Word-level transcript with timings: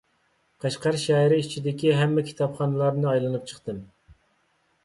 قەشقەر 0.63 0.97
شەھىرى 1.01 1.37
ئىچىدىكى 1.43 1.93
ھەممە 1.99 2.23
كىتابخانىلارنى 2.31 3.09
ئايلىنىپ 3.13 3.47
چىقتىم. 3.53 3.87